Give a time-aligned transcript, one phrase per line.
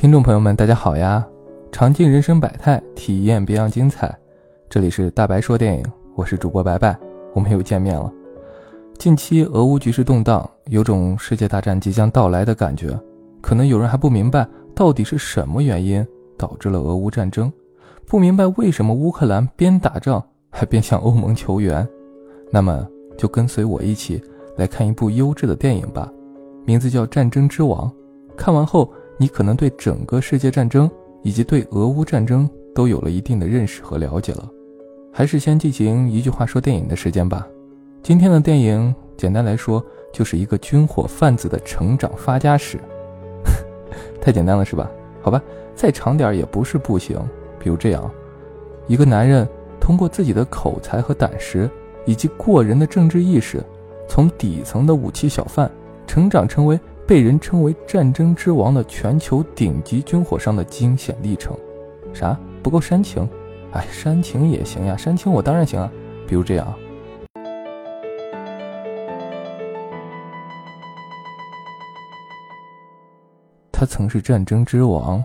[0.00, 1.26] 听众朋友们，大家好呀！
[1.72, 4.16] 尝尽人生百态，体验别样精彩。
[4.70, 6.96] 这里是大白说电影，我是主播白白，
[7.34, 8.08] 我们又见面了。
[8.96, 12.96] 近期俄乌局势动荡，有种世界大战即将到来的感觉。
[13.40, 16.06] 可能有人还不明白到底是什么原因
[16.36, 17.52] 导致了俄乌战争，
[18.06, 21.84] 不明白为什么乌克兰边打仗还边向欧盟求援。
[22.52, 22.86] 那么
[23.16, 24.22] 就跟随我一起
[24.58, 26.08] 来看一部优质的电影吧，
[26.64, 27.90] 名字叫《战争之王》。
[28.36, 28.88] 看完后。
[29.20, 30.88] 你可能对整个世界战争
[31.24, 34.48] 以及对俄乌战争都有了一定的认识和了解了，
[35.12, 37.44] 还是先进行一句话说电影的时间吧。
[38.00, 42.78] 今天的电影简单来说就是一个军火贩子的成长发家史，
[44.22, 44.88] 太简单了是吧？
[45.20, 45.42] 好吧，
[45.74, 47.18] 再长点也不是不行。
[47.58, 48.08] 比如这样，
[48.86, 49.46] 一个男人
[49.80, 51.68] 通过自己的口才和胆识，
[52.06, 53.60] 以及过人的政治意识，
[54.06, 55.68] 从底层的武器小贩
[56.06, 56.78] 成长成为。
[57.08, 61.56] 被人称为“战争之王”的全球顶级军火商的惊险历程，
[62.12, 63.26] 啥不够煽情？
[63.72, 65.90] 哎，煽情也行呀，煽情我当然行啊。
[66.26, 66.74] 比如这样，
[73.72, 75.24] 他曾是战争之王，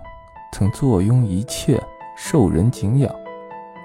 [0.54, 1.78] 曾坐拥一切，
[2.16, 3.14] 受人敬仰，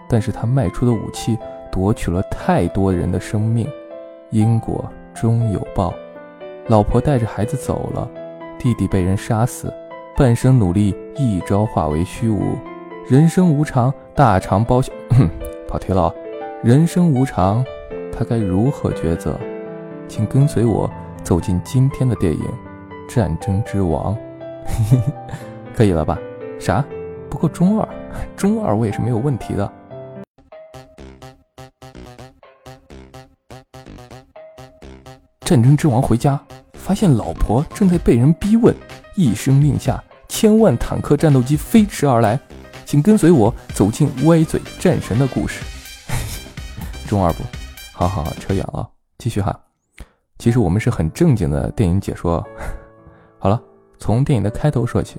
[0.09, 1.37] 但是他卖出的武器
[1.73, 3.69] 夺取了太多人的生命，
[4.31, 5.93] 因果终有报。
[6.69, 8.07] 老婆带着孩子走了，
[8.59, 9.73] 弟弟被人杀死，
[10.17, 12.59] 半生努力一朝化为虚无，
[13.09, 14.93] 人生无常，大肠包小，
[15.67, 16.15] 跑题了，
[16.63, 17.65] 人生无常，
[18.13, 19.39] 他该如何抉择？
[20.09, 20.91] 请跟随我
[21.23, 22.45] 走进今天的电影
[23.15, 24.15] 《战争之王》，
[25.75, 26.19] 可以了吧？
[26.59, 26.85] 啥？
[27.31, 27.89] 不够中二？
[28.37, 29.73] 中二我也是没有问题的。
[35.49, 36.39] 战争之王回家。
[36.75, 38.75] 发现老婆正在被人逼问，
[39.17, 42.39] 一声令下，千万坦克战斗机飞驰而来，
[42.85, 45.65] 请跟随我走进歪嘴战神的故事。
[47.09, 47.43] 中二不？
[47.95, 49.59] 好好好，扯远了，继续哈。
[50.39, 52.47] 其实我们是很正经的电影解说。
[53.41, 53.59] 好了，
[53.99, 55.19] 从电影的开头说起，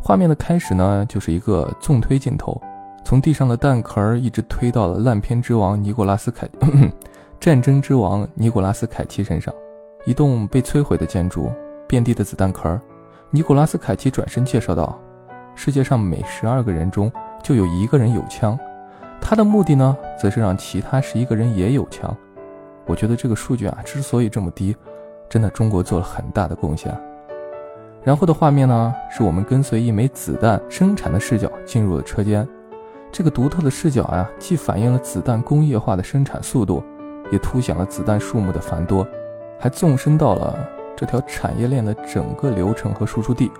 [0.00, 2.62] 画面的开始呢，就是一个纵推镜头，
[3.04, 6.48] 从地上的弹壳一直推到了烂片之王尼古拉斯凯，
[7.38, 9.54] 战争之王尼古拉斯凯奇身上。
[10.04, 11.50] 一栋被摧毁的建筑，
[11.88, 12.80] 遍地的子弹壳。
[13.30, 14.98] 尼古拉斯凯奇转身介绍道
[15.56, 17.10] ：“世界上每十二个人中
[17.42, 18.56] 就有一个人有枪，
[19.20, 22.16] 他的目的呢，则是让其他十一个人也有枪。”
[22.86, 24.76] 我觉得这个数据啊，之所以这么低，
[25.28, 26.96] 真的中国做了很大的贡献。
[28.04, 32.46] 然后的画面呢，是我们跟随一枚子弹生产的视角进入了车间。
[33.10, 36.80] 这个独特的视角啊，既反映了子弹工业化的生产速度，
[37.30, 39.06] 也凸显了子弹数目的繁多。
[39.58, 43.50] 还纵深到了这条产业链的整个流程和输出地，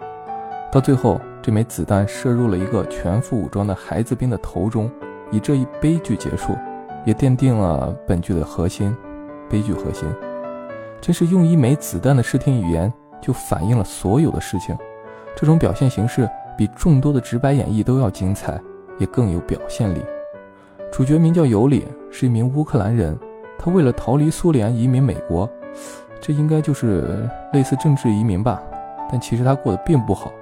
[0.71, 4.91] 到最后，这枚子弹射入了一个全副武装的孩子兵的头中，
[5.31, 6.55] 以这一悲剧结束，
[7.05, 8.95] 也奠定了本剧的核心——
[9.49, 10.07] 悲剧核心。
[11.01, 14.77] 真是用一枚子弹的视听语言就反映了所有的事情，
[15.35, 16.29] 这种表现形式
[16.59, 18.61] 比众多的直白演绎都要精彩，
[18.99, 20.03] 也更有表现力。
[20.93, 23.19] 主角名叫尤里，是一名乌克兰人，
[23.59, 25.49] 他为了逃离苏联，移民美国。
[26.21, 28.61] 这应该就是类似政治移民吧，
[29.11, 30.33] 但其实他过得并不好。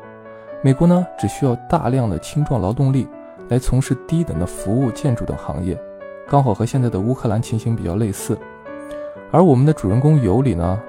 [0.63, 3.07] 美国呢，只需要大量的青壮劳动力
[3.49, 5.79] 来从事低等的服务、建筑等行业，
[6.27, 8.39] 刚好和现在的乌克兰情形比较类似。
[9.31, 10.81] 而我们的主人公尤里呢，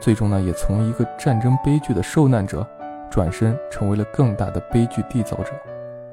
[0.00, 2.66] 最终呢，也从一个战争悲剧的受难者，
[3.08, 5.52] 转身成为了更大的悲剧缔造者。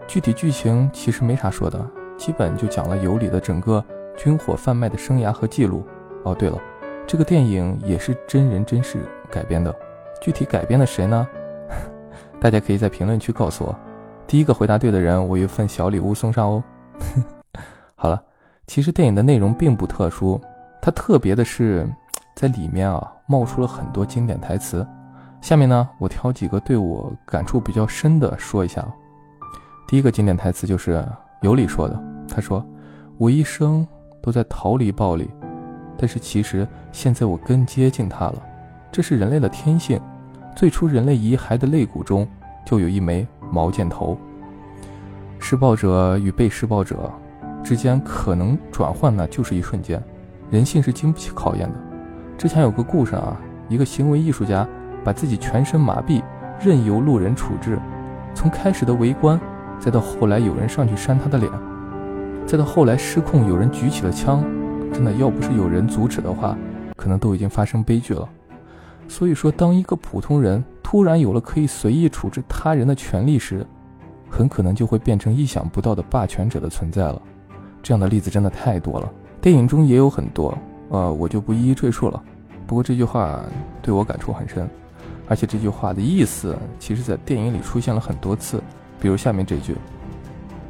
[0.07, 1.83] 具体剧情其实没啥说的，
[2.15, 3.83] 基本就讲了尤里的整个
[4.19, 5.87] 军火贩卖的生涯和记录。
[6.25, 6.59] 哦，对了。
[7.07, 8.99] 这个电影也是真人真事
[9.31, 9.73] 改编的，
[10.21, 11.25] 具体改编的谁呢？
[12.39, 13.73] 大家可以在评论区告诉我。
[14.27, 16.63] 第一个回答对的人，我有份小礼物送上哦。
[17.95, 18.21] 好了，
[18.67, 20.39] 其实电影的内容并不特殊，
[20.81, 21.87] 它特别的是
[22.35, 24.85] 在里面啊冒出了很多经典台词。
[25.41, 28.85] 下面呢，我挑几个对我感触比较深的说一下。
[29.87, 31.03] 第一个经典台词就是
[31.41, 32.63] 尤里说的，他说
[33.17, 33.87] ：“我一生
[34.21, 35.29] 都在逃离暴力。”
[35.97, 38.41] 但是其实现在我更接近它了，
[38.91, 39.99] 这是人类的天性。
[40.55, 42.27] 最初人类遗骸的肋骨中
[42.65, 44.17] 就有一枚毛箭头。
[45.39, 47.11] 施暴者与被施暴者
[47.63, 50.01] 之间可能转换呢，就是一瞬间。
[50.49, 51.75] 人性是经不起考验的。
[52.37, 54.67] 之前有个故事啊，一个行为艺术家
[55.03, 56.23] 把自己全身麻痹，
[56.59, 57.77] 任由路人处置，
[58.33, 59.39] 从开始的围观，
[59.79, 61.51] 再到后来有人上去扇他的脸，
[62.49, 64.43] 再到后来失控，有人举起了枪。
[64.91, 66.57] 真的要不是有人阻止的话，
[66.95, 68.27] 可能都已经发生悲剧了。
[69.07, 73.63] 所以说，当一个普通人突然有了可以随意处置他人的权利时，
[74.31, 77.21] 很可能就会变成意想不到的霸权者的存在了。
[77.83, 79.07] 这样的例子真的太多了，
[79.39, 80.57] 电影中也有很多，
[80.89, 82.19] 呃，我就不一一赘述了。
[82.65, 83.39] 不过这句话
[83.79, 84.67] 对我感触很深，
[85.27, 88.59] 而且这句话的意思，其实在电影里出现了很多次。
[88.99, 89.75] 比如下面这句：“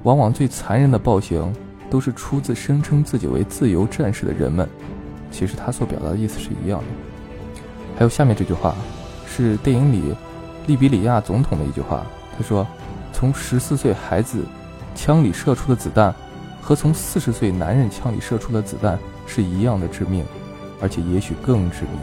[0.04, 1.52] 往往最残忍的暴行，
[1.90, 4.68] 都是出自声称自己为自由战士的人们。”
[5.32, 6.86] 其实他所表达的意思是一样的。
[7.98, 8.76] 还有下面这句话，
[9.28, 10.16] 是电影里
[10.68, 12.06] 利比里亚总统的一句话。
[12.38, 12.66] 他说
[13.14, 14.46] ：“从十四岁孩子
[14.96, 16.14] 枪里射出的子弹，
[16.62, 18.98] 和从四十岁男人枪里射出的子弹
[19.28, 20.24] 是一样的致命，
[20.82, 22.00] 而且也许更致命。”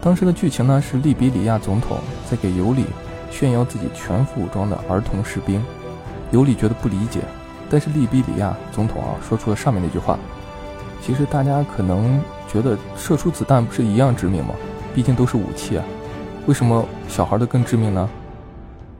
[0.00, 1.98] 当时的剧情呢，是利比里亚总统
[2.30, 2.84] 在给尤里
[3.30, 5.64] 炫耀自己全副武装的儿童士兵。
[6.30, 7.20] 尤里觉得不理解，
[7.70, 10.18] 但是利比里亚总统啊说出了上面那句话。
[11.00, 14.54] 其实大家可能觉得射出子弹不是一样致命吗？
[14.94, 15.84] 毕竟都是武器啊，
[16.46, 18.08] 为什么小孩的更致命呢？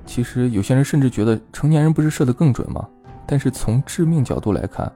[0.05, 2.87] 其实有些人甚至觉得成年人不是射得更准吗？
[3.27, 4.93] 但是从致命角度来看，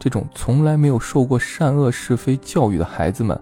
[0.00, 3.40] 这种从来没有受过善恶是非教育的孩子们，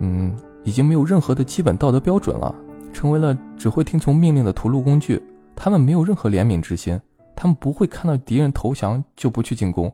[0.00, 0.34] 嗯，
[0.64, 2.52] 已经没有任何的基本道德标准了，
[2.92, 5.22] 成为了只会听从命令的屠戮工具。
[5.54, 7.00] 他们没有任何怜悯之心，
[7.40, 9.92] 他们不会看到敌人投降就不去进攻，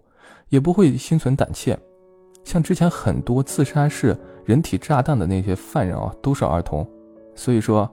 [0.48, 1.78] 也不会心存胆怯。
[2.42, 6.88] 像之前很多自杀式人体炸弹的那些犯人啊，都是儿童，
[7.34, 7.86] 所以说，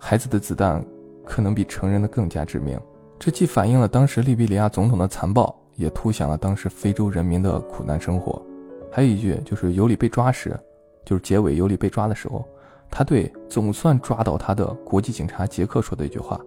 [0.00, 0.84] 孩子的子弹
[1.24, 2.76] 可能比成人的更加致命。
[3.20, 8.44] 这既反映了当时利比里亚总统的残暴，也凸显了当时非洲人民的苦难生活。
[8.90, 10.58] 还有一句，就是尤里被抓时，
[11.04, 12.44] 就是结尾尤里被抓的时候，
[12.90, 16.40] 他对总算抓到他的国际警察杰克说的一句话，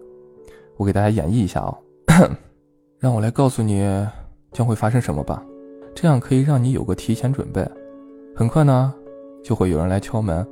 [0.76, 1.74] 我给大家演绎一下啊，
[2.98, 3.84] 让我来告诉你
[4.52, 5.42] 将会发生什么吧。
[5.94, 7.66] 这样可以让你有个提前准备。
[8.34, 8.92] 很快呢，
[9.42, 10.46] 就会有人来敲门，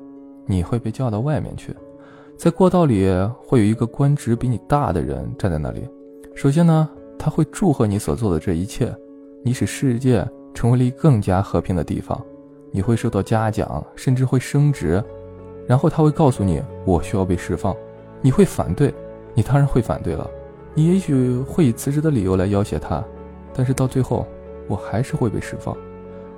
[0.46, 1.74] 你会被叫到外面去。
[2.36, 3.10] 在过道里
[3.46, 5.86] 会有一个官职比你大的人站在那里。
[6.34, 8.94] 首先呢，他会祝贺你所做的这一切，
[9.44, 12.18] 你使世界成为了一更加和平的地方。
[12.72, 15.02] 你会受到嘉奖，甚至会升职。
[15.66, 17.76] 然后他会告诉你，我需要被释放。
[18.22, 18.92] 你会反对，
[19.34, 20.28] 你当然会反对了。
[20.74, 23.04] 你也许会以辞职的理由来要挟他，
[23.54, 24.26] 但是到最后。
[24.68, 25.76] 我还是会被释放。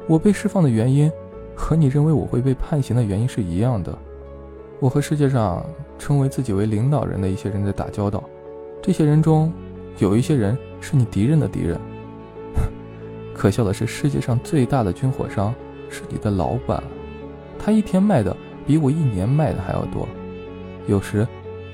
[0.06, 1.12] 我被释放的原因，
[1.55, 3.94] 和你认为我会被判刑的原因是一样的。
[4.81, 5.62] 我和世界上
[5.99, 8.25] 称为自己为领导人的一些人在打交道，
[8.81, 9.52] 这些人中，
[9.99, 11.78] 有一些人是你敌人的敌人。
[13.35, 15.55] 可笑的是，世界上最大的军火商
[15.90, 16.82] 是你的老板，
[17.58, 18.35] 他一天卖的
[18.67, 20.08] 比我一年卖的还要多。
[20.87, 21.28] 有时，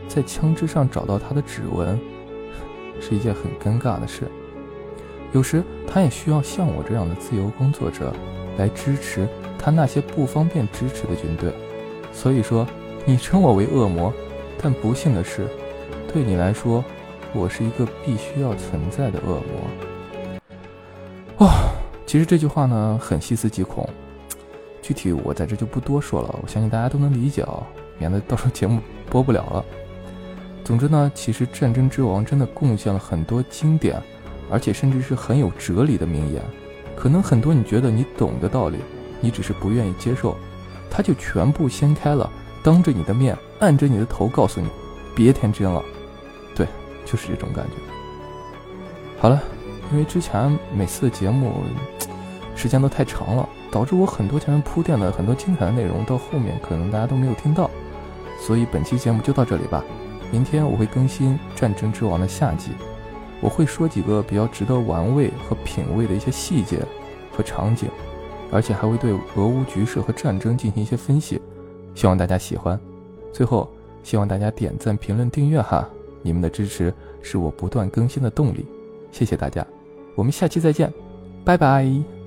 [0.08, 1.96] 在枪支上找到他的指纹，
[3.00, 4.22] 是一件很尴尬的事。
[5.32, 8.12] 有时他也需要像我这样的自由工作者
[8.56, 9.28] 来支持
[9.58, 11.52] 他那些不方便支持的军队。
[12.12, 12.66] 所以说，
[13.04, 14.12] 你称我为恶魔，
[14.60, 15.46] 但不幸的是，
[16.12, 16.82] 对你来说，
[17.34, 21.46] 我是一个必须要存在的恶魔。
[21.46, 21.50] 哦，
[22.06, 23.88] 其实这句话呢很细思极恐，
[24.80, 27.62] 具体我在这就不多说了，我相信大家都能理解啊，
[27.98, 28.80] 免得到时候节目
[29.10, 29.64] 播不了了。
[30.68, 33.98] 总之呢，其实《战争之王》真的贡献了很多经典。
[34.50, 36.42] 而且甚至是很有哲理的名言，
[36.94, 38.78] 可能很多你觉得你懂的道理，
[39.18, 40.36] 你只是不愿意接受，
[40.90, 42.30] 他就全部掀开了，
[42.62, 44.68] 当着你的面，按着你的头，告诉你，
[45.14, 45.82] 别天真了。
[46.54, 46.66] 对，
[47.06, 47.72] 就是这种感觉。
[49.18, 49.42] 好了，
[49.90, 51.52] 因为之前每次的节目
[52.54, 57.70] 时间都太长了，导致我很多前面铺垫的很多精彩的内容到后面可能大家都没有听到，
[58.40, 59.84] 所以本期节目就到这里吧。
[60.30, 62.70] 明天我会更新《战争之王》的下集。
[63.40, 66.80] 我会说几个比较值得玩味和品味的一些细节
[67.30, 67.88] 和场景，
[68.50, 71.40] 而且还会对俄乌局势和战争进行一些分析，
[71.94, 72.78] 希望大家喜欢。
[73.32, 73.70] 最后，
[74.02, 75.88] 希望大家点赞、评论、订阅哈，
[76.20, 76.92] 你们的支持
[77.23, 78.66] 是我不断更新的动力，
[79.12, 79.64] 谢谢大家，
[80.16, 80.92] 我们下期再见，
[81.44, 82.17] 拜拜。